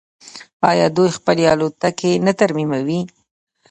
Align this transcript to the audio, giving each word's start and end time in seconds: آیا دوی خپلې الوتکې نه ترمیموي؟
آیا 0.69 0.87
دوی 0.95 1.09
خپلې 1.17 1.43
الوتکې 1.53 2.11
نه 2.25 2.33
ترمیموي؟ 2.39 3.01